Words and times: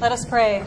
Let 0.00 0.12
us 0.12 0.24
pray. 0.24 0.64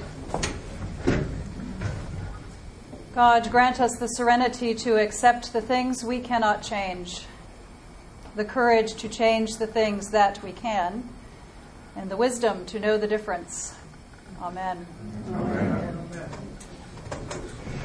God, 3.16 3.50
grant 3.52 3.80
us 3.80 3.98
the 4.00 4.08
serenity 4.08 4.74
to 4.76 4.98
accept 4.98 5.54
the 5.54 5.62
things 5.62 6.04
we 6.04 6.20
cannot 6.20 6.64
change, 6.64 7.26
the 8.36 8.46
courage 8.46 8.96
to 8.96 9.08
change 9.08 9.58
the 9.58 9.68
things 9.68 10.10
that 10.10 10.44
we 10.44 10.52
can, 10.52 11.08
and 11.96 12.10
the 12.10 12.18
wisdom 12.18 12.66
to 12.66 12.80
know 12.80 12.98
the 12.98 13.08
difference. 13.08 13.76
Amen. 14.42 14.88
Amen. 15.32 16.00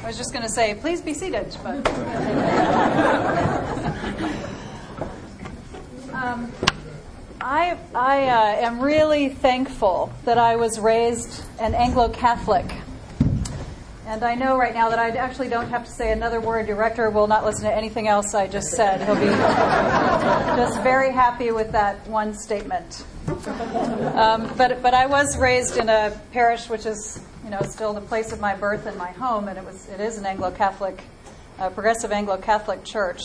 I 0.03 0.07
was 0.07 0.17
just 0.17 0.33
going 0.33 0.43
to 0.43 0.49
say, 0.49 0.75
please 0.75 1.01
be 1.01 1.13
seated, 1.13 1.55
but. 1.63 1.87
um, 6.13 6.51
I, 7.41 7.77
I 7.95 8.27
uh, 8.27 8.65
am 8.65 8.81
really 8.81 9.29
thankful 9.29 10.11
that 10.25 10.37
I 10.37 10.57
was 10.57 10.77
raised 10.77 11.41
an 11.59 11.73
Anglo 11.73 12.09
Catholic. 12.09 12.65
And 14.05 14.23
I 14.23 14.35
know 14.35 14.57
right 14.57 14.73
now 14.73 14.89
that 14.89 14.99
I 14.99 15.11
actually 15.11 15.47
don't 15.47 15.69
have 15.69 15.85
to 15.85 15.91
say 15.91 16.11
another 16.11 16.41
word. 16.41 16.67
Your 16.67 16.75
rector 16.75 17.09
will 17.09 17.27
not 17.27 17.45
listen 17.45 17.63
to 17.63 17.73
anything 17.73 18.09
else 18.09 18.33
I 18.33 18.47
just 18.47 18.71
said. 18.71 19.01
He'll 19.05 19.15
be 19.15 19.27
just 20.57 20.81
very 20.81 21.13
happy 21.13 21.51
with 21.51 21.71
that 21.71 22.05
one 22.07 22.33
statement. 22.33 23.05
Um, 23.27 24.51
but, 24.57 24.81
but 24.81 24.93
I 24.93 25.05
was 25.05 25.37
raised 25.37 25.77
in 25.77 25.87
a 25.87 26.19
parish 26.33 26.67
which 26.69 26.85
is, 26.85 27.21
you 27.45 27.51
know, 27.51 27.61
still 27.61 27.93
the 27.93 28.01
place 28.01 28.33
of 28.33 28.41
my 28.41 28.55
birth 28.55 28.85
and 28.85 28.97
my 28.97 29.11
home, 29.11 29.47
and 29.47 29.57
it, 29.57 29.63
was, 29.63 29.87
it 29.87 30.01
is 30.01 30.17
an 30.17 30.25
Anglo 30.25 30.51
Catholic, 30.51 31.03
uh, 31.57 31.69
progressive 31.69 32.11
Anglo 32.11 32.35
Catholic 32.37 32.83
church. 32.83 33.21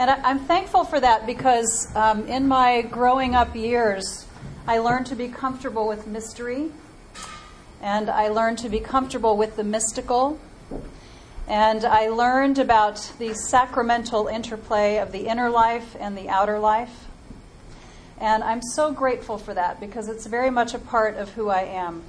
And 0.00 0.08
I, 0.08 0.30
am 0.30 0.38
thankful 0.38 0.84
for 0.84 0.98
that 0.98 1.26
because 1.26 1.94
um, 1.94 2.26
in 2.26 2.48
my 2.48 2.80
growing 2.80 3.34
up 3.34 3.54
years, 3.54 4.24
I 4.66 4.78
learned 4.78 5.04
to 5.08 5.14
be 5.14 5.28
comfortable 5.28 5.86
with 5.86 6.06
mystery 6.06 6.70
and 7.82 8.08
I 8.08 8.28
learned 8.28 8.56
to 8.60 8.70
be 8.70 8.80
comfortable 8.80 9.36
with 9.36 9.56
the 9.56 9.62
mystical. 9.62 10.40
And 11.46 11.84
I 11.84 12.08
learned 12.08 12.58
about 12.58 13.12
the 13.18 13.34
sacramental 13.34 14.26
interplay 14.26 14.96
of 14.96 15.12
the 15.12 15.26
inner 15.26 15.50
life 15.50 15.94
and 16.00 16.16
the 16.16 16.30
outer 16.30 16.58
life. 16.58 17.08
And 18.18 18.42
I'm 18.42 18.62
so 18.62 18.92
grateful 18.92 19.36
for 19.36 19.52
that 19.52 19.80
because 19.80 20.08
it's 20.08 20.24
very 20.24 20.50
much 20.50 20.72
a 20.72 20.78
part 20.78 21.18
of 21.18 21.28
who 21.34 21.50
I 21.50 21.64
am. 21.64 22.04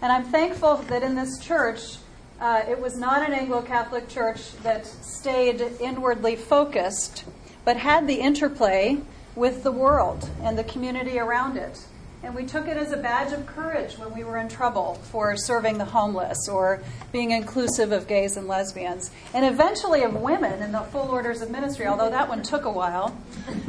And 0.00 0.12
I'm 0.12 0.26
thankful 0.26 0.76
that 0.76 1.02
in 1.02 1.16
this 1.16 1.40
church, 1.40 1.96
uh, 2.40 2.64
it 2.68 2.80
was 2.80 2.96
not 2.96 3.26
an 3.26 3.34
Anglo 3.34 3.60
Catholic 3.62 4.08
church 4.08 4.56
that 4.62 4.86
stayed 4.86 5.60
inwardly 5.78 6.36
focused, 6.36 7.24
but 7.64 7.76
had 7.76 8.06
the 8.06 8.14
interplay 8.14 8.98
with 9.36 9.62
the 9.62 9.72
world 9.72 10.28
and 10.42 10.58
the 10.58 10.64
community 10.64 11.18
around 11.18 11.56
it. 11.56 11.84
And 12.22 12.34
we 12.34 12.44
took 12.44 12.68
it 12.68 12.76
as 12.76 12.92
a 12.92 12.98
badge 12.98 13.32
of 13.32 13.46
courage 13.46 13.96
when 13.96 14.12
we 14.14 14.24
were 14.24 14.36
in 14.36 14.48
trouble 14.48 14.94
for 15.10 15.36
serving 15.38 15.78
the 15.78 15.86
homeless 15.86 16.48
or 16.50 16.82
being 17.12 17.30
inclusive 17.30 17.92
of 17.92 18.06
gays 18.06 18.36
and 18.36 18.46
lesbians, 18.46 19.10
and 19.32 19.46
eventually 19.46 20.02
of 20.02 20.14
women 20.14 20.62
in 20.62 20.72
the 20.72 20.80
full 20.80 21.10
orders 21.10 21.40
of 21.40 21.50
ministry, 21.50 21.86
although 21.86 22.10
that 22.10 22.28
one 22.28 22.42
took 22.42 22.66
a 22.66 22.70
while. 22.70 23.16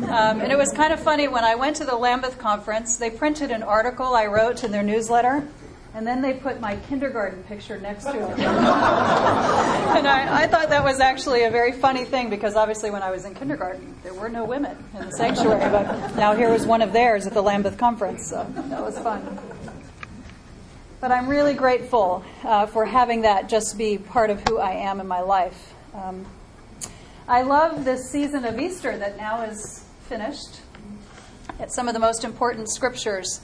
Um, 0.04 0.42
and 0.42 0.52
it 0.52 0.58
was 0.58 0.74
kind 0.74 0.92
of 0.92 1.00
funny 1.00 1.30
when 1.30 1.46
I 1.46 1.56
went 1.56 1.78
to 1.78 1.86
the 1.86 1.96
Lambeth 1.96 2.38
conference, 2.38 2.98
they 2.98 3.10
printed 3.10 3.52
an 3.52 3.64
article 3.64 4.16
I 4.16 4.26
wrote 4.26 4.66
in 4.66 4.72
their 4.72 4.84
newsletter 4.84 5.48
and 5.94 6.08
then 6.08 6.22
they 6.22 6.34
put 6.34 6.62
my 6.62 6.78
kindergarten 6.88 7.44
picture 7.44 7.80
next 7.80 8.06
to 8.06 8.12
it. 8.12 8.40
and 8.40 10.08
I, 10.08 10.44
I, 10.44 10.48
thought 10.48 10.70
that 10.70 10.84
was 10.84 11.02
actually 11.02 11.44
a 11.44 11.52
very 11.52 11.74
funny 11.74 12.06
thing 12.06 12.30
because 12.30 12.56
obviously 12.56 12.92
when 12.92 13.04
I 13.04 13.12
was 13.12 13.26
in 13.26 13.36
kindergarten, 13.36 13.96
there 14.04 14.14
were 14.14 14.30
no 14.30 14.46
women 14.46 14.78
in 14.98 15.06
the 15.06 15.12
sanctuary. 15.12 15.70
But 15.70 16.16
now 16.16 16.34
here 16.34 16.50
was 16.50 16.66
one 16.66 16.82
of 16.82 16.94
theirs 16.94 17.28
at 17.28 17.34
the 17.34 17.42
Lambeth 17.42 17.78
conference, 17.78 18.30
so 18.30 18.46
that 18.56 18.82
was 18.82 18.98
fun. 19.00 19.38
But 21.02 21.12
I'm 21.12 21.28
really 21.28 21.56
grateful 21.56 22.24
uh, 22.44 22.68
for 22.68 22.86
having 22.86 23.22
that 23.24 23.50
just 23.50 23.78
be 23.78 23.98
part 23.98 24.30
of 24.30 24.48
who 24.48 24.60
I 24.60 24.72
am 24.72 25.02
in 25.02 25.08
my 25.08 25.22
life. 25.22 25.74
Um, 25.94 26.26
I 27.28 27.42
love 27.42 27.84
this 27.84 28.10
season 28.10 28.46
of 28.46 28.60
Easter 28.60 28.98
that 28.98 29.18
now 29.18 29.42
is 29.42 29.84
finished. 30.08 30.62
It's 31.60 31.76
some 31.76 31.88
of 31.88 31.94
the 31.94 32.00
most 32.00 32.24
important 32.24 32.70
scriptures 32.70 33.42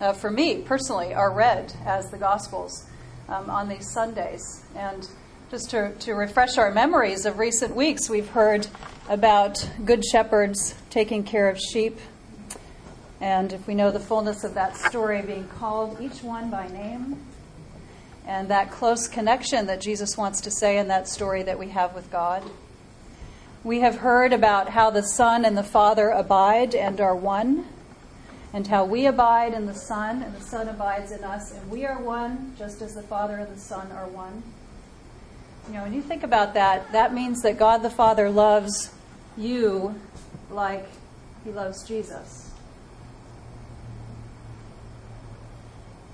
uh, 0.00 0.12
for 0.12 0.30
me 0.30 0.62
personally, 0.62 1.14
are 1.14 1.32
read 1.32 1.72
as 1.84 2.10
the 2.10 2.18
Gospels 2.18 2.86
um, 3.28 3.50
on 3.50 3.68
these 3.68 3.90
Sundays. 3.92 4.64
And 4.74 5.08
just 5.50 5.70
to, 5.70 5.92
to 6.00 6.14
refresh 6.14 6.58
our 6.58 6.70
memories 6.70 7.26
of 7.26 7.38
recent 7.38 7.74
weeks, 7.74 8.10
we've 8.10 8.28
heard 8.28 8.66
about 9.08 9.68
good 9.84 10.04
shepherds 10.04 10.74
taking 10.90 11.22
care 11.22 11.48
of 11.48 11.58
sheep. 11.58 11.98
And 13.20 13.52
if 13.52 13.66
we 13.66 13.74
know 13.74 13.90
the 13.90 14.00
fullness 14.00 14.44
of 14.44 14.54
that 14.54 14.76
story, 14.76 15.22
being 15.22 15.48
called 15.48 16.00
each 16.00 16.22
one 16.22 16.50
by 16.50 16.68
name, 16.68 17.24
and 18.26 18.48
that 18.48 18.70
close 18.70 19.06
connection 19.06 19.66
that 19.66 19.80
Jesus 19.80 20.16
wants 20.16 20.40
to 20.42 20.50
say 20.50 20.78
in 20.78 20.88
that 20.88 21.08
story 21.08 21.44
that 21.44 21.58
we 21.58 21.68
have 21.68 21.94
with 21.94 22.10
God. 22.10 22.42
We 23.62 23.80
have 23.80 23.96
heard 23.96 24.32
about 24.32 24.70
how 24.70 24.90
the 24.90 25.02
Son 25.02 25.44
and 25.44 25.56
the 25.56 25.62
Father 25.62 26.10
abide 26.10 26.74
and 26.74 27.00
are 27.00 27.16
one 27.16 27.66
and 28.52 28.66
how 28.66 28.84
we 28.84 29.06
abide 29.06 29.52
in 29.52 29.66
the 29.66 29.74
Son, 29.74 30.22
and 30.22 30.34
the 30.34 30.40
Son 30.40 30.68
abides 30.68 31.12
in 31.12 31.24
us, 31.24 31.52
and 31.52 31.70
we 31.70 31.84
are 31.84 32.00
one, 32.00 32.54
just 32.58 32.80
as 32.82 32.94
the 32.94 33.02
Father 33.02 33.36
and 33.36 33.54
the 33.54 33.60
Son 33.60 33.90
are 33.92 34.06
one. 34.06 34.42
You 35.68 35.74
know, 35.74 35.82
when 35.82 35.92
you 35.92 36.02
think 36.02 36.22
about 36.22 36.54
that, 36.54 36.92
that 36.92 37.12
means 37.12 37.42
that 37.42 37.58
God 37.58 37.78
the 37.78 37.90
Father 37.90 38.30
loves 38.30 38.94
you 39.36 39.94
like 40.50 40.86
he 41.44 41.50
loves 41.50 41.86
Jesus. 41.86 42.50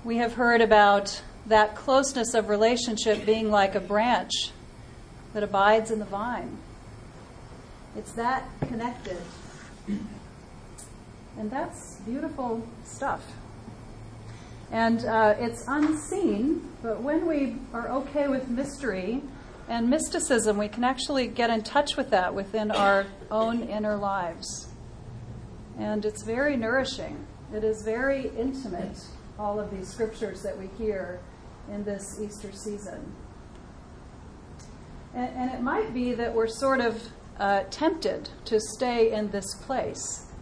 We 0.03 0.17
have 0.17 0.33
heard 0.33 0.61
about 0.61 1.21
that 1.45 1.75
closeness 1.75 2.33
of 2.33 2.49
relationship 2.49 3.25
being 3.25 3.49
like 3.49 3.75
a 3.75 3.79
branch 3.79 4.31
that 5.33 5.43
abides 5.43 5.91
in 5.91 5.99
the 5.99 6.05
vine. 6.05 6.57
It's 7.95 8.11
that 8.13 8.47
connected. 8.61 9.21
And 11.37 11.49
that's 11.49 11.99
beautiful 12.01 12.65
stuff. 12.83 13.23
And 14.71 15.05
uh, 15.05 15.35
it's 15.37 15.65
unseen, 15.67 16.67
but 16.81 17.01
when 17.01 17.27
we 17.27 17.57
are 17.73 17.89
okay 17.89 18.27
with 18.27 18.49
mystery 18.49 19.21
and 19.67 19.89
mysticism, 19.89 20.57
we 20.57 20.67
can 20.67 20.83
actually 20.83 21.27
get 21.27 21.49
in 21.49 21.61
touch 21.61 21.95
with 21.95 22.09
that 22.09 22.33
within 22.33 22.71
our 22.71 23.05
own 23.29 23.63
inner 23.63 23.95
lives. 23.95 24.67
And 25.77 26.05
it's 26.05 26.23
very 26.23 26.55
nourishing. 26.55 27.25
It 27.53 27.63
is 27.63 27.83
very 27.83 28.29
intimate, 28.37 28.97
all 29.37 29.59
of 29.59 29.71
these 29.71 29.87
scriptures 29.87 30.41
that 30.41 30.57
we 30.57 30.67
hear 30.83 31.19
in 31.71 31.83
this 31.83 32.19
Easter 32.21 32.51
season. 32.51 33.13
And, 35.13 35.29
and 35.35 35.51
it 35.51 35.61
might 35.61 35.93
be 35.93 36.13
that 36.13 36.33
we're 36.33 36.47
sort 36.47 36.81
of 36.81 37.01
uh, 37.39 37.63
tempted 37.69 38.29
to 38.45 38.59
stay 38.59 39.11
in 39.11 39.29
this 39.31 39.55
place 39.65 40.32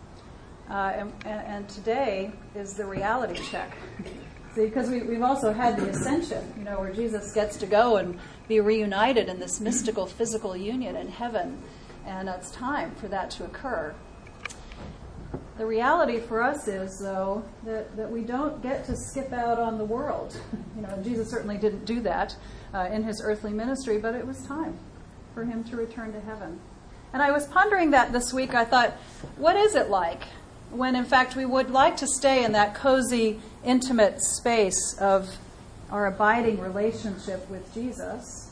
uh, 0.71 1.05
and, 1.25 1.25
and, 1.25 1.69
today 1.69 2.31
is 2.55 2.75
the 2.75 2.85
reality 2.85 3.37
check. 3.51 3.77
See, 4.55 4.65
because 4.65 4.89
we, 4.89 5.01
we've 5.01 5.21
also 5.21 5.51
had 5.51 5.77
the 5.77 5.89
ascension, 5.89 6.53
you 6.57 6.63
know, 6.63 6.79
where 6.79 6.93
Jesus 6.93 7.33
gets 7.33 7.57
to 7.57 7.65
go 7.65 7.97
and 7.97 8.17
be 8.47 8.61
reunited 8.61 9.27
in 9.27 9.37
this 9.37 9.59
mystical 9.59 10.05
physical 10.05 10.55
union 10.55 10.95
in 10.95 11.09
heaven. 11.09 11.61
And 12.05 12.29
it's 12.29 12.51
time 12.51 12.95
for 12.95 13.09
that 13.09 13.31
to 13.31 13.43
occur. 13.43 13.93
The 15.57 15.65
reality 15.65 16.21
for 16.21 16.41
us 16.41 16.69
is, 16.69 16.99
though, 16.99 17.43
that, 17.65 17.97
that 17.97 18.09
we 18.09 18.21
don't 18.21 18.63
get 18.63 18.85
to 18.85 18.95
skip 18.95 19.33
out 19.33 19.59
on 19.59 19.77
the 19.77 19.85
world. 19.85 20.35
You 20.75 20.88
know, 20.88 21.01
Jesus 21.03 21.29
certainly 21.29 21.57
didn't 21.57 21.85
do 21.85 21.99
that 21.99 22.35
uh, 22.73 22.88
in 22.91 23.03
his 23.03 23.21
earthly 23.23 23.51
ministry, 23.51 23.99
but 23.99 24.15
it 24.15 24.25
was 24.25 24.41
time 24.47 24.79
for 25.35 25.43
him 25.43 25.65
to 25.65 25.75
return 25.75 26.13
to 26.13 26.21
heaven. 26.21 26.59
And 27.13 27.21
I 27.21 27.31
was 27.31 27.45
pondering 27.45 27.91
that 27.91 28.13
this 28.13 28.33
week. 28.33 28.55
I 28.55 28.63
thought, 28.63 28.91
what 29.38 29.57
is 29.57 29.75
it 29.75 29.89
like 29.89 30.23
when 30.71 30.95
in 30.95 31.05
fact 31.05 31.35
we 31.35 31.45
would 31.45 31.69
like 31.69 31.97
to 31.97 32.07
stay 32.07 32.43
in 32.43 32.51
that 32.53 32.73
cozy, 32.73 33.39
intimate 33.63 34.21
space 34.21 34.97
of 34.99 35.38
our 35.91 36.07
abiding 36.07 36.59
relationship 36.59 37.47
with 37.50 37.73
Jesus 37.73 38.51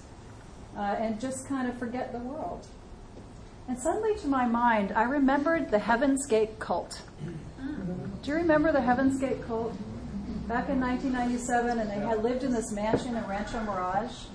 uh, 0.77 0.95
and 0.99 1.19
just 1.19 1.47
kind 1.47 1.67
of 1.67 1.77
forget 1.77 2.11
the 2.11 2.19
world. 2.19 2.67
And 3.67 3.77
suddenly, 3.77 4.15
to 4.17 4.27
my 4.27 4.47
mind, 4.47 4.91
I 4.93 5.03
remembered 5.03 5.69
the 5.69 5.77
Heaven's 5.77 6.25
Gate 6.25 6.57
cult. 6.59 7.03
Do 8.23 8.31
you 8.31 8.35
remember 8.35 8.71
the 8.71 8.81
Heaven's 8.81 9.19
Gate 9.19 9.45
cult? 9.45 9.73
Back 10.47 10.69
in 10.69 10.79
1997, 10.79 11.77
and 11.77 11.89
they 11.89 12.03
had 12.03 12.23
lived 12.23 12.43
in 12.43 12.51
this 12.51 12.71
mansion 12.71 13.15
in 13.15 13.23
Rancho 13.27 13.61
Mirage. 13.61 14.25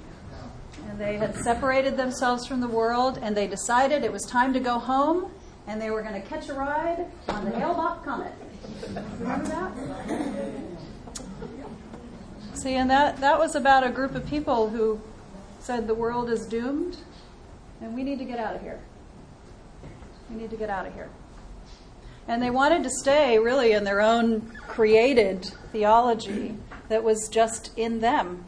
And 0.88 0.98
they 1.00 1.16
had 1.16 1.34
separated 1.37 1.96
themselves 1.96 2.46
from 2.46 2.60
the 2.60 2.69
world, 2.69 3.19
and 3.20 3.37
they 3.37 3.48
decided 3.48 4.04
it 4.04 4.12
was 4.12 4.22
time 4.22 4.52
to 4.52 4.60
go 4.60 4.78
home 4.78 5.32
and 5.66 5.81
they 5.81 5.90
were 5.90 6.02
going 6.02 6.20
to 6.20 6.28
catch 6.28 6.49
a 6.49 6.55
ride 6.55 7.06
on 7.28 7.44
the 7.44 7.50
Hale-Bopp 7.52 8.05
Comet. 8.05 8.32
Remember 9.19 9.46
that? 9.46 9.72
See, 12.55 12.75
and 12.75 12.90
that, 12.90 13.19
that 13.19 13.38
was 13.38 13.55
about 13.55 13.84
a 13.84 13.90
group 13.90 14.14
of 14.14 14.26
people 14.26 14.70
who 14.70 15.00
said 15.58 15.87
the 15.87 15.94
world 15.94 16.31
is 16.31 16.46
doomed 16.46 16.96
and 17.81 17.94
we 17.94 18.02
need 18.02 18.19
to 18.19 18.25
get 18.25 18.38
out 18.38 18.56
of 18.56 18.62
here. 18.62 18.81
We 20.31 20.37
need 20.37 20.50
to 20.50 20.56
get 20.56 20.70
out 20.70 20.87
of 20.87 20.94
here. 20.94 21.11
And 22.26 22.43
they 22.43 22.50
wanted 22.50 22.82
to 22.84 22.90
stay 22.90 23.38
really 23.38 23.72
in 23.72 23.84
their 23.84 24.00
own 24.00 24.52
created 24.66 25.50
theology 25.72 26.56
that 26.88 27.05
was 27.05 27.28
just 27.28 27.76
in 27.76 28.00
them. 28.00 28.44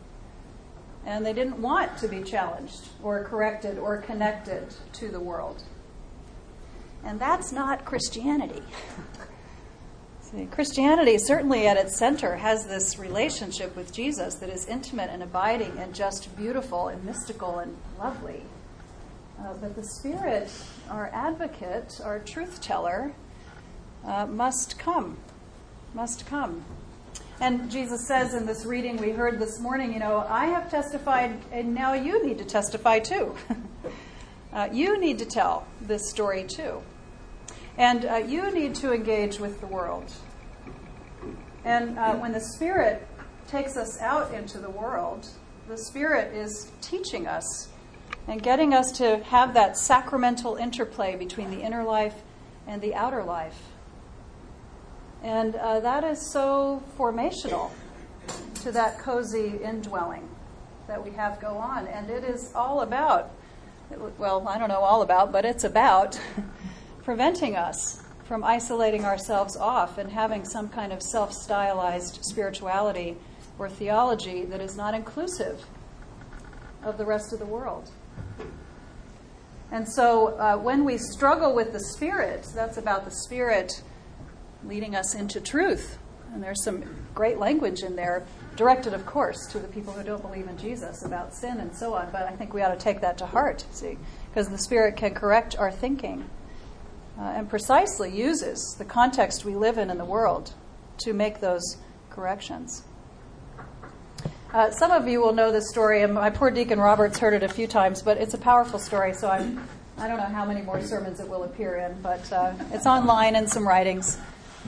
And 1.04 1.24
they 1.24 1.32
didn't 1.32 1.60
want 1.60 1.98
to 1.98 2.08
be 2.08 2.22
challenged 2.22 2.88
or 3.02 3.22
corrected 3.24 3.78
or 3.78 3.98
connected 3.98 4.74
to 4.94 5.08
the 5.08 5.20
world. 5.20 5.62
And 7.04 7.20
that's 7.20 7.52
not 7.52 7.84
Christianity. 7.84 8.62
See, 10.22 10.46
Christianity, 10.46 11.19
certainly 11.19 11.69
at 11.69 11.76
its 11.76 11.96
center, 11.96 12.34
has 12.34 12.66
this 12.66 12.98
relationship 12.98 13.76
with 13.76 13.93
Jesus 13.93 14.34
that 14.37 14.48
is 14.48 14.66
intimate 14.66 15.08
and 15.10 15.22
abiding 15.22 15.78
and 15.78 15.94
just 15.94 16.37
beautiful 16.37 16.88
and 16.88 17.04
mystical 17.04 17.60
and 17.60 17.76
lovely. 17.96 18.43
Uh, 19.38 19.54
but 19.60 19.76
the 19.76 19.84
Spirit, 19.84 20.50
our 20.90 21.10
advocate, 21.12 22.00
our 22.02 22.19
truth 22.19 22.60
teller, 22.60 23.12
uh, 24.04 24.26
must 24.26 24.78
come. 24.78 25.16
Must 25.94 26.26
come. 26.26 26.64
And 27.40 27.70
Jesus 27.70 28.08
says 28.08 28.34
in 28.34 28.46
this 28.46 28.64
reading 28.64 28.96
we 28.96 29.10
heard 29.10 29.38
this 29.38 29.60
morning, 29.60 29.92
you 29.92 29.99
know, 29.99 30.26
I 30.28 30.46
have 30.46 30.70
testified, 30.70 31.38
and 31.52 31.75
now 31.75 31.92
you 31.92 32.25
need 32.26 32.38
to 32.38 32.44
testify 32.44 32.99
too. 32.99 33.37
uh, 34.56 34.68
you 34.72 34.98
need 34.98 35.18
to 35.18 35.26
tell 35.26 35.66
this 35.82 36.08
story 36.08 36.42
too. 36.42 36.82
And 37.76 38.06
uh, 38.06 38.16
you 38.16 38.50
need 38.52 38.74
to 38.76 38.92
engage 38.92 39.38
with 39.38 39.60
the 39.60 39.66
world. 39.66 40.10
And 41.62 41.98
uh, 41.98 42.14
when 42.14 42.32
the 42.32 42.40
Spirit 42.40 43.06
takes 43.48 43.76
us 43.76 44.00
out 44.00 44.32
into 44.32 44.58
the 44.58 44.70
world, 44.70 45.28
the 45.68 45.76
Spirit 45.76 46.32
is 46.34 46.70
teaching 46.80 47.26
us 47.26 47.68
and 48.26 48.42
getting 48.42 48.72
us 48.72 48.92
to 48.92 49.18
have 49.24 49.52
that 49.54 49.76
sacramental 49.76 50.56
interplay 50.56 51.16
between 51.16 51.50
the 51.50 51.60
inner 51.60 51.84
life 51.84 52.14
and 52.66 52.80
the 52.80 52.94
outer 52.94 53.22
life. 53.22 53.60
And 55.22 55.54
uh, 55.56 55.80
that 55.80 56.02
is 56.02 56.32
so 56.32 56.82
formational 56.98 57.72
to 58.62 58.72
that 58.72 58.98
cozy 59.00 59.58
indwelling 59.62 60.28
that 60.86 61.04
we 61.04 61.10
have 61.10 61.40
go 61.40 61.58
on. 61.58 61.86
And 61.88 62.08
it 62.08 62.24
is 62.24 62.52
all 62.54 62.80
about, 62.80 63.32
well, 64.18 64.46
I 64.48 64.58
don't 64.58 64.68
know 64.68 64.80
all 64.80 65.02
about, 65.02 65.32
but 65.32 65.44
it's 65.44 65.64
about 65.64 66.20
preventing 67.02 67.56
us 67.56 68.02
from 68.24 68.42
isolating 68.42 69.04
ourselves 69.04 69.56
off 69.56 69.98
and 69.98 70.10
having 70.10 70.44
some 70.44 70.68
kind 70.68 70.92
of 70.92 71.02
self 71.02 71.32
stylized 71.32 72.18
spirituality 72.22 73.16
or 73.58 73.68
theology 73.68 74.44
that 74.44 74.60
is 74.60 74.76
not 74.76 74.94
inclusive 74.94 75.64
of 76.82 76.98
the 76.98 77.04
rest 77.04 77.32
of 77.32 77.38
the 77.38 77.46
world. 77.46 77.90
And 79.70 79.88
so 79.88 80.28
uh, 80.38 80.56
when 80.56 80.84
we 80.84 80.98
struggle 80.98 81.54
with 81.54 81.72
the 81.72 81.80
Spirit, 81.80 82.46
that's 82.54 82.76
about 82.76 83.04
the 83.04 83.10
Spirit 83.10 83.82
leading 84.64 84.94
us 84.94 85.14
into 85.14 85.40
truth. 85.40 85.98
And 86.32 86.42
there's 86.42 86.62
some 86.62 86.84
great 87.14 87.38
language 87.38 87.82
in 87.82 87.96
there, 87.96 88.24
directed, 88.56 88.94
of 88.94 89.06
course, 89.06 89.46
to 89.52 89.58
the 89.58 89.68
people 89.68 89.92
who 89.92 90.02
don't 90.02 90.22
believe 90.22 90.48
in 90.48 90.56
Jesus 90.58 91.04
about 91.04 91.34
sin 91.34 91.58
and 91.58 91.74
so 91.74 91.94
on. 91.94 92.08
But 92.10 92.22
I 92.22 92.30
think 92.30 92.54
we 92.54 92.62
ought 92.62 92.74
to 92.74 92.78
take 92.78 93.00
that 93.02 93.18
to 93.18 93.26
heart, 93.26 93.64
see, 93.70 93.98
because 94.30 94.48
the 94.48 94.58
Spirit 94.58 94.96
can 94.96 95.14
correct 95.14 95.56
our 95.58 95.70
thinking 95.70 96.28
uh, 97.18 97.22
and 97.22 97.48
precisely 97.48 98.10
uses 98.14 98.74
the 98.78 98.84
context 98.84 99.44
we 99.44 99.54
live 99.54 99.78
in 99.78 99.90
in 99.90 99.98
the 99.98 100.04
world 100.04 100.54
to 100.98 101.12
make 101.12 101.40
those 101.40 101.76
corrections. 102.10 102.84
Uh, 104.52 104.70
some 104.70 104.90
of 104.90 105.06
you 105.06 105.20
will 105.20 105.34
know 105.34 105.52
this 105.52 105.68
story, 105.68 106.02
and 106.02 106.14
my 106.14 106.30
poor 106.30 106.50
Deacon 106.50 106.78
Roberts 106.78 107.18
heard 107.18 107.34
it 107.34 107.42
a 107.42 107.48
few 107.48 107.66
times, 107.66 108.00
but 108.00 108.16
it's 108.16 108.32
a 108.32 108.38
powerful 108.38 108.78
story, 108.78 109.12
so 109.12 109.28
I'm, 109.28 109.68
I 109.98 110.08
don't 110.08 110.16
know 110.16 110.24
how 110.24 110.46
many 110.46 110.62
more 110.62 110.80
sermons 110.80 111.20
it 111.20 111.28
will 111.28 111.44
appear 111.44 111.76
in, 111.76 112.00
but 112.00 112.32
uh, 112.32 112.54
it's 112.72 112.86
online 112.86 113.36
in 113.36 113.46
some 113.48 113.66
writings 113.66 114.18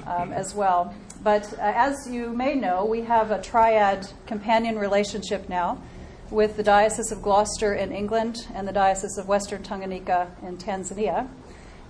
um, 0.07 0.33
as 0.33 0.55
well. 0.55 0.95
But 1.23 1.53
uh, 1.55 1.57
as 1.61 2.09
you 2.09 2.31
may 2.31 2.55
know, 2.55 2.85
we 2.85 3.03
have 3.03 3.31
a 3.31 3.43
triad 3.43 4.07
companion 4.27 4.79
relationship 4.79 5.49
now 5.49 5.79
with 6.31 6.57
the 6.57 6.63
Diocese 6.63 7.11
of 7.11 7.23
Gloucester 7.23 7.75
in 7.75 7.91
England 7.93 8.47
and 8.55 8.69
the 8.69 8.73
Diocese 8.73 9.19
of 9.19 9.27
Western 9.27 9.63
Tanganyika 9.63 10.29
in 10.47 10.57
Tanzania. 10.59 11.29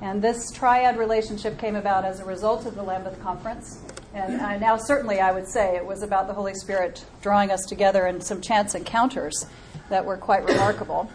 And 0.01 0.23
this 0.23 0.51
triad 0.53 0.97
relationship 0.97 1.59
came 1.59 1.75
about 1.75 2.05
as 2.05 2.21
a 2.21 2.25
result 2.25 2.65
of 2.67 2.77
the 2.77 2.83
Lambeth 2.83 3.21
Conference. 3.21 3.81
And 4.15 4.61
now, 4.61 4.77
certainly, 4.77 5.21
I 5.21 5.33
would 5.33 5.47
say 5.47 5.77
it 5.77 5.85
was 5.85 6.03
about 6.03 6.29
the 6.29 6.35
Holy 6.35 6.55
Spirit 6.55 7.05
drawing 7.21 7.51
us 7.51 7.65
together 7.67 8.07
in 8.07 8.21
some 8.21 8.41
chance 8.41 8.75
encounters 8.75 9.47
that 9.91 10.05
were 10.05 10.17
quite 10.17 10.45
remarkable. 10.45 11.11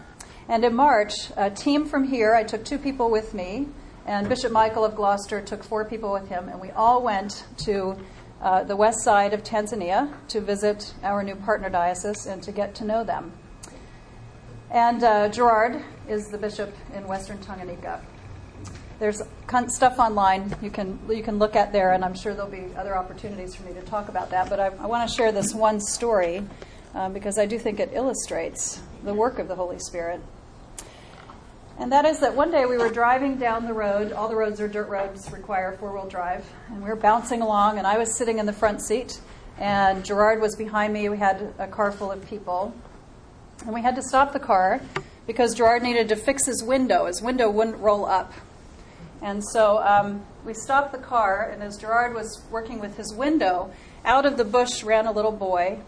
And 0.48 0.64
in 0.64 0.74
March, 0.74 1.12
a 1.36 1.50
team 1.50 1.86
from 1.86 2.04
here, 2.04 2.34
I 2.34 2.44
took 2.44 2.64
two 2.64 2.78
people 2.78 3.10
with 3.10 3.34
me, 3.34 3.68
and 4.06 4.28
Bishop 4.28 4.52
Michael 4.52 4.84
of 4.84 4.94
Gloucester 4.94 5.40
took 5.40 5.62
four 5.64 5.84
people 5.84 6.12
with 6.12 6.28
him, 6.28 6.48
and 6.48 6.60
we 6.60 6.70
all 6.70 7.02
went 7.02 7.44
to 7.64 7.96
uh, 8.40 8.64
the 8.64 8.76
west 8.76 9.02
side 9.02 9.32
of 9.32 9.42
Tanzania 9.42 10.12
to 10.28 10.40
visit 10.40 10.94
our 11.02 11.22
new 11.22 11.36
partner 11.36 11.70
diocese 11.70 12.26
and 12.26 12.42
to 12.42 12.52
get 12.52 12.74
to 12.76 12.84
know 12.84 13.04
them. 13.04 13.32
And 14.70 15.02
uh, 15.02 15.28
Gerard 15.28 15.82
is 16.08 16.28
the 16.28 16.38
bishop 16.38 16.74
in 16.94 17.06
Western 17.06 17.38
Tanganyika 17.38 18.00
there's 18.98 19.22
stuff 19.68 19.98
online 19.98 20.54
you 20.62 20.70
can 20.70 20.98
you 21.08 21.22
can 21.22 21.38
look 21.38 21.56
at 21.56 21.72
there, 21.72 21.92
and 21.92 22.04
I'm 22.04 22.14
sure 22.14 22.34
there'll 22.34 22.50
be 22.50 22.74
other 22.76 22.96
opportunities 22.96 23.54
for 23.54 23.62
me 23.64 23.74
to 23.74 23.82
talk 23.82 24.08
about 24.08 24.30
that. 24.30 24.48
But 24.48 24.60
I, 24.60 24.66
I 24.66 24.86
want 24.86 25.08
to 25.08 25.14
share 25.14 25.32
this 25.32 25.54
one 25.54 25.80
story 25.80 26.42
um, 26.94 27.12
because 27.12 27.38
I 27.38 27.46
do 27.46 27.58
think 27.58 27.80
it 27.80 27.90
illustrates 27.92 28.80
the 29.02 29.14
work 29.14 29.38
of 29.38 29.48
the 29.48 29.54
Holy 29.54 29.78
Spirit. 29.78 30.20
And 31.78 31.90
that 31.90 32.04
is 32.04 32.20
that 32.20 32.36
one 32.36 32.52
day 32.52 32.66
we 32.66 32.78
were 32.78 32.88
driving 32.88 33.36
down 33.36 33.66
the 33.66 33.72
road. 33.72 34.12
All 34.12 34.28
the 34.28 34.36
roads 34.36 34.60
are 34.60 34.68
dirt 34.68 34.88
roads, 34.88 35.30
require 35.32 35.76
four 35.78 35.92
wheel 35.92 36.08
drive. 36.08 36.48
And 36.68 36.82
we 36.82 36.88
were 36.88 36.96
bouncing 36.96 37.42
along, 37.42 37.78
and 37.78 37.86
I 37.86 37.98
was 37.98 38.16
sitting 38.16 38.38
in 38.38 38.46
the 38.46 38.52
front 38.52 38.80
seat, 38.80 39.20
and 39.58 40.04
Gerard 40.04 40.40
was 40.40 40.54
behind 40.54 40.92
me. 40.92 41.08
We 41.08 41.18
had 41.18 41.52
a 41.58 41.66
car 41.66 41.90
full 41.90 42.12
of 42.12 42.24
people. 42.28 42.72
And 43.64 43.74
we 43.74 43.82
had 43.82 43.96
to 43.96 44.02
stop 44.02 44.32
the 44.32 44.38
car 44.40 44.80
because 45.26 45.54
Gerard 45.54 45.82
needed 45.82 46.08
to 46.10 46.16
fix 46.16 46.46
his 46.46 46.62
window. 46.62 47.06
His 47.06 47.20
window 47.20 47.50
wouldn't 47.50 47.78
roll 47.78 48.04
up. 48.04 48.32
And 49.20 49.42
so 49.44 49.78
um, 49.82 50.24
we 50.44 50.54
stopped 50.54 50.92
the 50.92 50.98
car, 50.98 51.50
and 51.50 51.62
as 51.62 51.76
Gerard 51.76 52.14
was 52.14 52.40
working 52.50 52.78
with 52.78 52.96
his 52.96 53.12
window, 53.12 53.72
out 54.04 54.26
of 54.26 54.36
the 54.36 54.44
bush 54.44 54.84
ran 54.84 55.06
a 55.06 55.12
little 55.12 55.32
boy, 55.32 55.80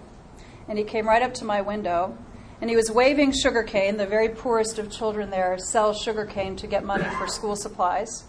and 0.69 0.79
he 0.79 0.85
came 0.85 1.07
right 1.07 1.23
up 1.23 1.35
to 1.35 1.45
my 1.45 1.61
window, 1.61 2.17
and 2.61 2.71
he 2.71 2.77
was 2.77 2.91
waving 2.91 3.33
sugarcane. 3.33 3.97
The 3.97 4.07
very 4.07 4.29
poorest 4.29 4.79
of 4.79 4.91
children 4.91 5.31
there 5.31 5.59
sell 5.59 5.93
sugarcane 5.93 6.57
to 6.57 6.67
get 6.67 6.85
money 6.85 7.09
for 7.19 7.27
school 7.27 7.57
supplies 7.57 8.25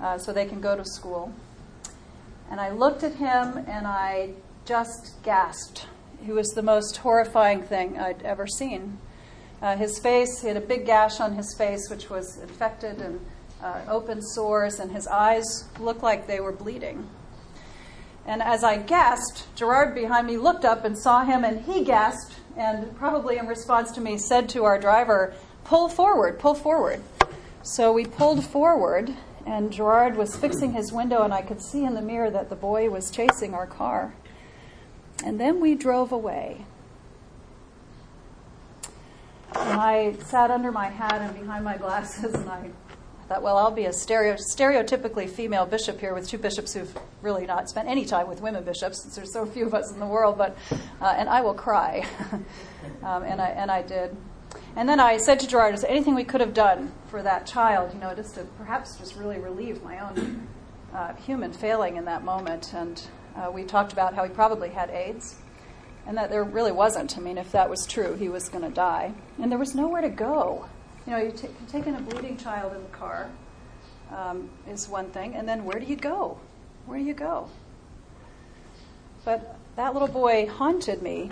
uh, 0.00 0.18
so 0.18 0.32
they 0.32 0.46
can 0.46 0.60
go 0.60 0.76
to 0.76 0.84
school. 0.84 1.32
And 2.50 2.60
I 2.60 2.70
looked 2.70 3.02
at 3.02 3.14
him 3.14 3.64
and 3.66 3.86
I 3.86 4.30
just 4.64 5.22
gasped. 5.22 5.86
He 6.24 6.32
was 6.32 6.48
the 6.48 6.62
most 6.62 6.98
horrifying 6.98 7.62
thing 7.62 7.98
I'd 7.98 8.22
ever 8.22 8.46
seen. 8.46 8.98
Uh, 9.60 9.76
his 9.76 9.98
face, 9.98 10.40
he 10.40 10.48
had 10.48 10.56
a 10.56 10.60
big 10.60 10.86
gash 10.86 11.20
on 11.20 11.34
his 11.34 11.54
face, 11.56 11.88
which 11.90 12.10
was 12.10 12.38
infected 12.38 13.00
and 13.00 13.20
uh, 13.62 13.80
open 13.88 14.22
sores, 14.22 14.78
and 14.78 14.92
his 14.92 15.08
eyes 15.08 15.64
looked 15.80 16.02
like 16.02 16.26
they 16.26 16.38
were 16.38 16.52
bleeding. 16.52 17.08
And 18.24 18.42
as 18.42 18.62
I 18.62 18.76
gasped, 18.76 19.46
Gerard 19.56 19.94
behind 19.94 20.26
me 20.26 20.36
looked 20.36 20.64
up 20.64 20.84
and 20.84 20.96
saw 20.96 21.24
him, 21.24 21.44
and 21.44 21.64
he 21.64 21.82
gasped, 21.82 22.36
and 22.58 22.94
probably 22.96 23.38
in 23.38 23.46
response 23.46 23.92
to 23.92 24.00
me, 24.00 24.18
said 24.18 24.48
to 24.50 24.64
our 24.64 24.78
driver, 24.78 25.32
Pull 25.64 25.88
forward, 25.88 26.38
pull 26.38 26.54
forward. 26.54 27.02
So 27.62 27.92
we 27.92 28.04
pulled 28.04 28.44
forward, 28.44 29.14
and 29.46 29.72
Gerard 29.72 30.16
was 30.16 30.34
fixing 30.36 30.72
his 30.72 30.92
window, 30.92 31.22
and 31.22 31.32
I 31.32 31.42
could 31.42 31.62
see 31.62 31.84
in 31.84 31.94
the 31.94 32.02
mirror 32.02 32.30
that 32.30 32.48
the 32.48 32.56
boy 32.56 32.90
was 32.90 33.10
chasing 33.10 33.54
our 33.54 33.66
car. 33.66 34.14
And 35.24 35.38
then 35.38 35.60
we 35.60 35.74
drove 35.74 36.10
away. 36.10 36.64
And 39.54 39.80
I 39.80 40.14
sat 40.24 40.50
under 40.50 40.72
my 40.72 40.88
hat 40.88 41.20
and 41.20 41.38
behind 41.38 41.64
my 41.64 41.76
glasses, 41.76 42.34
and 42.34 42.48
I 42.48 42.70
thought, 43.28 43.42
well, 43.42 43.58
I'll 43.58 43.70
be 43.70 43.84
a 43.84 43.92
stereo, 43.92 44.34
stereotypically 44.34 45.28
female 45.28 45.66
bishop 45.66 46.00
here 46.00 46.14
with 46.14 46.26
two 46.26 46.38
bishops 46.38 46.72
who've 46.72 46.96
really 47.20 47.46
not 47.46 47.68
spent 47.68 47.86
any 47.86 48.06
time 48.06 48.26
with 48.26 48.40
women 48.40 48.64
bishops, 48.64 49.02
since 49.02 49.14
there's 49.16 49.32
so 49.34 49.44
few 49.44 49.66
of 49.66 49.74
us 49.74 49.92
in 49.92 50.00
the 50.00 50.06
world. 50.06 50.38
But 50.38 50.56
uh, 51.00 51.14
and 51.16 51.28
I 51.28 51.42
will 51.42 51.54
cry, 51.54 52.06
um, 53.02 53.22
and 53.22 53.40
I 53.40 53.48
and 53.48 53.70
I 53.70 53.82
did. 53.82 54.16
And 54.76 54.88
then 54.88 54.98
I 54.98 55.18
said 55.18 55.40
to 55.40 55.46
Gerard, 55.46 55.74
"Is 55.74 55.82
there 55.82 55.90
anything 55.90 56.14
we 56.14 56.24
could 56.24 56.40
have 56.40 56.54
done 56.54 56.90
for 57.08 57.22
that 57.22 57.46
child? 57.46 57.92
You 57.92 58.00
know, 58.00 58.14
just 58.14 58.34
to 58.36 58.44
perhaps 58.56 58.96
just 58.96 59.14
really 59.14 59.38
relieve 59.38 59.82
my 59.82 59.98
own 59.98 60.48
uh, 60.94 61.12
human 61.14 61.52
failing 61.52 61.96
in 61.96 62.06
that 62.06 62.24
moment." 62.24 62.72
And 62.72 63.02
uh, 63.36 63.50
we 63.52 63.62
talked 63.64 63.92
about 63.92 64.14
how 64.14 64.24
he 64.24 64.30
probably 64.30 64.70
had 64.70 64.88
AIDS 64.88 65.36
and 66.06 66.16
that 66.16 66.30
there 66.30 66.42
really 66.42 66.72
wasn't. 66.72 67.18
I 67.18 67.20
mean, 67.20 67.36
if 67.36 67.52
that 67.52 67.68
was 67.68 67.86
true, 67.86 68.14
he 68.14 68.30
was 68.30 68.48
going 68.48 68.64
to 68.64 68.70
die. 68.70 69.12
And 69.38 69.52
there 69.52 69.58
was 69.58 69.74
nowhere 69.74 70.00
to 70.00 70.08
go 70.08 70.64
you 71.08 71.14
know, 71.14 71.22
you 71.22 71.32
t- 71.32 71.48
taking 71.72 71.94
a 71.94 72.00
bleeding 72.00 72.36
child 72.36 72.74
in 72.76 72.82
the 72.82 72.88
car 72.90 73.30
um, 74.14 74.50
is 74.68 74.90
one 74.90 75.08
thing, 75.08 75.34
and 75.34 75.48
then 75.48 75.64
where 75.64 75.80
do 75.80 75.86
you 75.86 75.96
go? 75.96 76.38
Where 76.84 76.98
do 76.98 77.04
you 77.04 77.14
go? 77.14 77.48
But 79.24 79.56
that 79.76 79.94
little 79.94 80.08
boy 80.08 80.46
haunted 80.46 81.00
me 81.00 81.30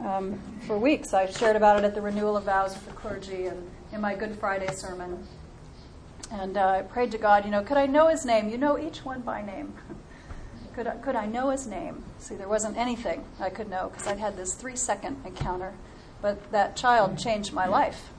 um, 0.00 0.38
for 0.66 0.76
weeks. 0.76 1.14
I 1.14 1.24
shared 1.24 1.56
about 1.56 1.78
it 1.78 1.84
at 1.84 1.94
the 1.94 2.02
renewal 2.02 2.36
of 2.36 2.44
vows 2.44 2.74
with 2.74 2.84
the 2.84 2.92
clergy 2.92 3.46
and 3.46 3.70
in 3.94 4.02
my 4.02 4.14
Good 4.14 4.36
Friday 4.38 4.70
sermon. 4.74 5.26
And 6.30 6.58
uh, 6.58 6.68
I 6.68 6.82
prayed 6.82 7.10
to 7.12 7.18
God, 7.18 7.46
you 7.46 7.50
know, 7.50 7.62
could 7.62 7.78
I 7.78 7.86
know 7.86 8.08
his 8.08 8.26
name? 8.26 8.50
You 8.50 8.58
know 8.58 8.78
each 8.78 9.06
one 9.06 9.22
by 9.22 9.40
name. 9.40 9.72
Could 10.74 10.88
I, 10.88 10.96
could 10.96 11.14
I 11.14 11.26
know 11.26 11.50
his 11.50 11.68
name? 11.68 12.02
See, 12.18 12.34
there 12.34 12.48
wasn't 12.48 12.76
anything 12.76 13.24
I 13.38 13.48
could 13.48 13.70
know 13.70 13.90
because 13.90 14.08
I'd 14.08 14.18
had 14.18 14.36
this 14.36 14.54
three 14.54 14.74
second 14.74 15.22
encounter. 15.24 15.72
But 16.20 16.50
that 16.50 16.74
child 16.74 17.16
changed 17.16 17.52
my 17.52 17.68
life. 17.68 18.10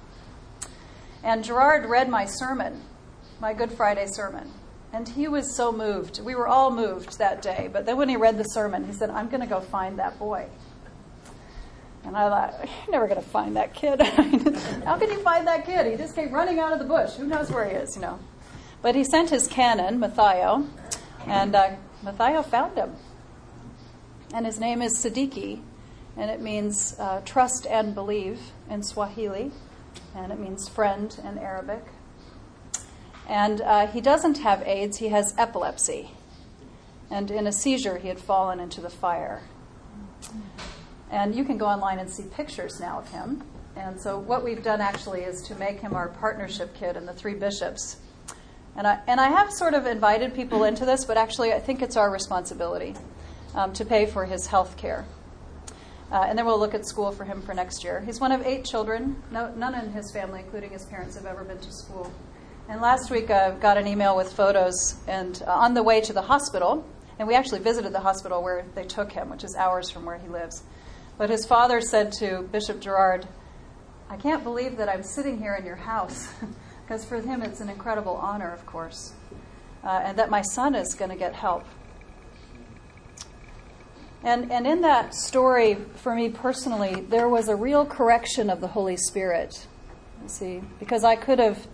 And 1.25 1.43
Gerard 1.43 1.89
read 1.89 2.07
my 2.07 2.25
sermon, 2.25 2.83
my 3.41 3.55
Good 3.55 3.71
Friday 3.71 4.05
sermon. 4.05 4.51
And 4.93 5.09
he 5.09 5.27
was 5.27 5.57
so 5.57 5.71
moved. 5.71 6.21
We 6.21 6.35
were 6.35 6.47
all 6.47 6.69
moved 6.69 7.17
that 7.17 7.41
day. 7.41 7.67
But 7.73 7.87
then 7.87 7.97
when 7.97 8.09
he 8.09 8.15
read 8.15 8.37
the 8.37 8.43
sermon, 8.43 8.85
he 8.85 8.93
said, 8.93 9.09
I'm 9.09 9.27
going 9.27 9.41
to 9.41 9.47
go 9.47 9.59
find 9.59 9.97
that 9.97 10.19
boy. 10.19 10.45
And 12.03 12.15
I 12.15 12.29
thought, 12.29 12.69
you're 12.83 12.91
never 12.91 13.07
going 13.07 13.19
to 13.19 13.27
find 13.27 13.55
that 13.55 13.73
kid. 13.73 14.01
How 14.85 14.99
can 14.99 15.09
you 15.09 15.19
find 15.23 15.47
that 15.47 15.65
kid? 15.65 15.87
He 15.87 15.97
just 15.97 16.13
came 16.13 16.31
running 16.31 16.59
out 16.59 16.71
of 16.73 16.77
the 16.77 16.85
bush. 16.85 17.13
Who 17.13 17.25
knows 17.25 17.51
where 17.51 17.67
he 17.67 17.75
is, 17.75 17.95
you 17.95 18.03
know? 18.03 18.19
But 18.83 18.93
he 18.93 19.03
sent 19.03 19.31
his 19.31 19.47
canon, 19.47 19.99
Matthayo, 19.99 20.67
and 21.25 21.55
uh, 21.55 21.71
Matthayo 22.03 22.45
found 22.45 22.77
him. 22.77 22.95
And 24.31 24.45
his 24.45 24.59
name 24.59 24.83
is 24.83 25.03
Siddiqui, 25.03 25.63
and 26.15 26.29
it 26.29 26.39
means 26.39 26.95
uh, 26.99 27.21
trust 27.25 27.65
and 27.67 27.95
believe 27.95 28.39
in 28.69 28.83
Swahili, 28.83 29.51
and 30.15 30.31
it 30.31 30.39
means 30.39 30.67
friend 30.67 31.19
in 31.23 31.37
Arabic. 31.37 31.83
And 33.27 33.61
uh, 33.61 33.87
he 33.87 34.01
doesn't 34.01 34.39
have 34.39 34.61
AIDS, 34.63 34.97
he 34.97 35.09
has 35.09 35.33
epilepsy. 35.37 36.11
And 37.11 37.29
in 37.29 37.47
a 37.47 37.51
seizure, 37.51 37.97
he 37.97 38.07
had 38.07 38.19
fallen 38.19 38.59
into 38.59 38.81
the 38.81 38.89
fire. 38.89 39.41
And 41.11 41.35
you 41.35 41.43
can 41.43 41.57
go 41.57 41.65
online 41.65 41.99
and 41.99 42.09
see 42.09 42.23
pictures 42.23 42.79
now 42.79 42.99
of 42.99 43.09
him. 43.09 43.43
And 43.75 43.99
so, 43.99 44.17
what 44.17 44.43
we've 44.43 44.63
done 44.63 44.81
actually 44.81 45.21
is 45.21 45.41
to 45.43 45.55
make 45.55 45.81
him 45.81 45.93
our 45.93 46.07
partnership 46.07 46.73
kid 46.75 46.95
in 46.95 47.05
the 47.05 47.13
three 47.13 47.33
bishops. 47.33 47.97
And 48.75 48.87
I, 48.87 48.99
and 49.07 49.19
I 49.19 49.29
have 49.29 49.51
sort 49.51 49.73
of 49.73 49.85
invited 49.85 50.33
people 50.33 50.63
into 50.63 50.85
this, 50.85 51.05
but 51.05 51.17
actually, 51.17 51.53
I 51.53 51.59
think 51.59 51.81
it's 51.81 51.97
our 51.97 52.09
responsibility 52.09 52.95
um, 53.53 53.73
to 53.73 53.85
pay 53.85 54.05
for 54.05 54.25
his 54.25 54.47
health 54.47 54.77
care. 54.77 55.05
Uh, 56.11 56.25
and 56.27 56.37
then 56.37 56.45
we'll 56.45 56.59
look 56.59 56.73
at 56.73 56.85
school 56.85 57.11
for 57.11 57.23
him 57.23 57.41
for 57.41 57.53
next 57.53 57.83
year. 57.83 58.01
He's 58.01 58.19
one 58.19 58.31
of 58.31 58.45
eight 58.45 58.63
children. 58.63 59.21
No, 59.31 59.53
none 59.55 59.73
in 59.73 59.91
his 59.91 60.11
family, 60.11 60.41
including 60.41 60.69
his 60.71 60.85
parents, 60.85 61.15
have 61.15 61.25
ever 61.25 61.43
been 61.43 61.57
to 61.59 61.71
school. 61.71 62.13
And 62.67 62.81
last 62.81 63.11
week 63.11 63.29
I 63.29 63.47
uh, 63.47 63.51
got 63.51 63.77
an 63.77 63.87
email 63.87 64.15
with 64.15 64.33
photos, 64.33 64.95
and 65.07 65.41
uh, 65.45 65.51
on 65.51 65.73
the 65.73 65.83
way 65.83 66.01
to 66.01 66.13
the 66.13 66.21
hospital, 66.21 66.87
and 67.19 67.27
we 67.27 67.35
actually 67.35 67.59
visited 67.59 67.93
the 67.93 67.99
hospital 67.99 68.41
where 68.41 68.65
they 68.75 68.83
took 68.83 69.11
him, 69.11 69.29
which 69.29 69.43
is 69.43 69.55
hours 69.55 69.89
from 69.89 70.05
where 70.05 70.17
he 70.17 70.27
lives. 70.27 70.63
But 71.17 71.29
his 71.29 71.45
father 71.45 71.79
said 71.79 72.11
to 72.13 72.41
Bishop 72.51 72.81
Gerard, 72.81 73.27
I 74.09 74.17
can't 74.17 74.43
believe 74.43 74.77
that 74.77 74.89
I'm 74.89 75.03
sitting 75.03 75.37
here 75.37 75.55
in 75.55 75.65
your 75.65 75.75
house, 75.75 76.27
because 76.85 77.05
for 77.05 77.21
him 77.21 77.41
it's 77.41 77.61
an 77.61 77.69
incredible 77.69 78.15
honor, 78.15 78.51
of 78.51 78.65
course, 78.65 79.13
uh, 79.83 80.01
and 80.03 80.17
that 80.17 80.29
my 80.29 80.41
son 80.41 80.75
is 80.75 80.93
going 80.93 81.11
to 81.11 81.17
get 81.17 81.33
help. 81.33 81.65
And, 84.25 84.51
and 84.51 84.65
in 84.65 84.81
that 84.81 85.13
story, 85.13 85.75
for 85.97 86.15
me 86.15 86.29
personally, 86.29 87.01
there 87.09 87.29
was 87.29 87.47
a 87.47 87.55
real 87.55 87.85
correction 87.85 88.49
of 88.49 88.59
the 88.59 88.67
Holy 88.67 88.97
Spirit. 88.97 89.67
See, 90.25 90.63
because 90.79 91.03
I 91.03 91.15
could 91.15 91.37
have 91.37 91.67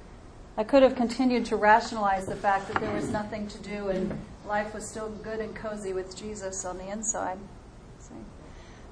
I 0.58 0.66
could 0.66 0.84
have 0.84 0.98
continued 0.98 1.46
to 1.46 1.56
rationalize 1.56 2.26
the 2.26 2.36
fact 2.36 2.68
that 2.68 2.82
there 2.82 2.94
was 2.94 3.08
nothing 3.08 3.48
to 3.48 3.58
do 3.60 3.88
and 3.88 4.20
life 4.46 4.74
was 4.74 4.86
still 4.86 5.08
good 5.24 5.40
and 5.40 5.56
cozy 5.56 5.94
with 5.94 6.16
Jesus 6.16 6.66
on 6.66 6.78
the 6.78 6.90
inside. 6.90 7.38
See? 8.00 8.16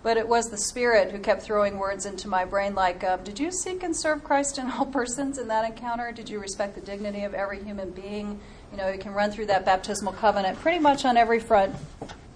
But 0.04 0.16
it 0.16 0.26
was 0.26 0.50
the 0.50 0.58
Spirit 0.58 1.12
who 1.12 1.20
kept 1.20 1.42
throwing 1.42 1.78
words 1.78 2.06
into 2.06 2.30
my 2.30 2.46
brain 2.46 2.76
like, 2.76 3.04
um, 3.04 3.26
Did 3.26 3.38
you 3.38 3.52
seek 3.52 3.84
and 3.84 3.94
serve 3.94 4.24
Christ 4.24 4.58
in 4.58 4.72
all 4.72 4.86
persons 5.00 5.38
in 5.38 5.50
that 5.50 5.66
encounter? 5.66 6.14
Did 6.14 6.30
you 6.30 6.40
respect 6.40 6.76
the 6.76 6.82
dignity 6.82 7.26
of 7.26 7.34
every 7.34 7.62
human 7.62 7.92
being? 7.92 8.40
You 8.72 8.78
know, 8.78 8.88
you 8.88 8.98
can 8.98 9.12
run 9.12 9.32
through 9.32 9.48
that 9.48 9.66
baptismal 9.66 10.14
covenant 10.14 10.58
pretty 10.62 10.80
much 10.80 11.04
on 11.04 11.18
every 11.18 11.42
front. 11.42 11.76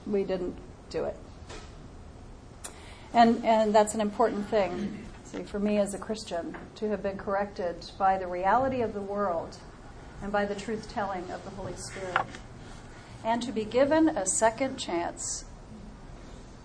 We 0.06 0.26
didn't 0.26 0.58
do 0.94 1.04
it. 1.06 1.18
And, 3.14 3.44
and 3.44 3.76
that's 3.76 3.94
an 3.94 4.02
important 4.02 4.48
thing 4.48 5.06
see, 5.26 5.44
for 5.44 5.60
me 5.60 5.78
as 5.80 5.94
a 5.94 5.98
Christian, 5.98 6.56
to 6.76 6.90
have 6.90 7.04
been 7.04 7.18
corrected 7.18 7.92
by 7.98 8.18
the 8.18 8.28
reality 8.28 8.82
of 8.82 8.94
the 8.94 9.02
world 9.02 9.58
and 10.22 10.32
by 10.32 10.46
the 10.46 10.56
truth 10.56 10.90
telling 10.92 11.30
of 11.32 11.44
the 11.44 11.50
Holy 11.52 11.76
Spirit. 11.76 12.26
And 13.24 13.42
to 13.44 13.52
be 13.52 13.66
given 13.66 14.10
a 14.10 14.26
second 14.26 14.78
chance 14.78 15.46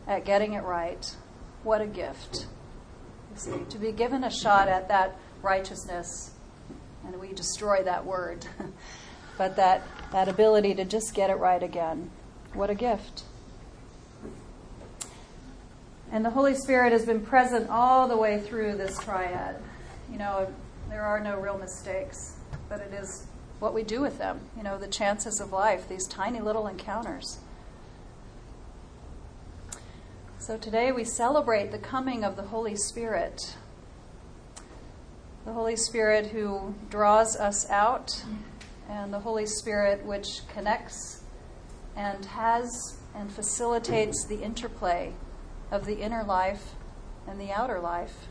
at 0.06 0.24
getting 0.24 0.54
it 0.54 0.62
right. 0.62 1.14
What 1.62 1.80
a 1.80 1.86
gift. 1.86 2.46
See, 3.34 3.52
to 3.70 3.78
be 3.78 3.92
given 3.92 4.24
a 4.24 4.30
shot 4.30 4.68
at 4.68 4.88
that 4.88 5.16
righteousness, 5.42 6.32
and 7.04 7.20
we 7.20 7.32
destroy 7.32 7.82
that 7.84 8.04
word, 8.04 8.46
but 9.38 9.56
that, 9.56 9.82
that 10.12 10.28
ability 10.28 10.74
to 10.74 10.84
just 10.84 11.14
get 11.14 11.30
it 11.30 11.36
right 11.36 11.62
again. 11.62 12.10
What 12.54 12.70
a 12.70 12.74
gift. 12.74 13.24
And 16.10 16.24
the 16.24 16.30
Holy 16.30 16.54
Spirit 16.54 16.92
has 16.92 17.04
been 17.04 17.20
present 17.20 17.68
all 17.68 18.08
the 18.08 18.16
way 18.16 18.40
through 18.40 18.76
this 18.76 18.98
triad. 18.98 19.56
You 20.10 20.18
know, 20.18 20.52
there 20.88 21.02
are 21.02 21.20
no 21.20 21.38
real 21.38 21.58
mistakes, 21.58 22.36
but 22.70 22.80
it 22.80 22.94
is 22.94 23.26
what 23.58 23.74
we 23.74 23.82
do 23.82 24.00
with 24.00 24.16
them. 24.16 24.40
You 24.56 24.62
know, 24.62 24.78
the 24.78 24.88
chances 24.88 25.38
of 25.38 25.52
life, 25.52 25.86
these 25.86 26.06
tiny 26.06 26.40
little 26.40 26.66
encounters. 26.66 27.40
So 30.38 30.56
today 30.56 30.92
we 30.92 31.04
celebrate 31.04 31.72
the 31.72 31.78
coming 31.78 32.24
of 32.24 32.36
the 32.36 32.44
Holy 32.44 32.74
Spirit. 32.74 33.56
The 35.44 35.52
Holy 35.52 35.76
Spirit 35.76 36.28
who 36.28 36.74
draws 36.88 37.36
us 37.36 37.68
out, 37.68 38.24
and 38.88 39.12
the 39.12 39.20
Holy 39.20 39.44
Spirit 39.44 40.06
which 40.06 40.40
connects 40.48 41.22
and 41.94 42.24
has 42.24 42.96
and 43.14 43.30
facilitates 43.30 44.24
the 44.24 44.42
interplay 44.42 45.12
of 45.70 45.86
the 45.86 46.00
inner 46.00 46.24
life 46.24 46.74
and 47.26 47.40
the 47.40 47.52
outer 47.52 47.80
life. 47.80 48.26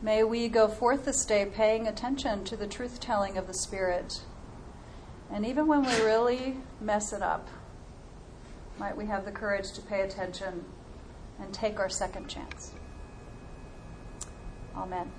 May 0.00 0.24
we 0.24 0.48
go 0.48 0.66
forth 0.68 1.04
this 1.04 1.24
day 1.24 1.46
paying 1.46 1.86
attention 1.86 2.44
to 2.44 2.56
the 2.56 2.66
truth 2.66 2.98
telling 3.00 3.36
of 3.36 3.46
the 3.46 3.54
Spirit. 3.54 4.22
And 5.30 5.46
even 5.46 5.66
when 5.66 5.84
we 5.84 5.94
really 6.02 6.56
mess 6.80 7.12
it 7.12 7.22
up, 7.22 7.48
might 8.78 8.96
we 8.96 9.06
have 9.06 9.24
the 9.24 9.30
courage 9.30 9.72
to 9.72 9.80
pay 9.80 10.00
attention 10.00 10.64
and 11.40 11.52
take 11.52 11.78
our 11.78 11.88
second 11.88 12.28
chance. 12.28 12.72
Amen. 14.76 15.10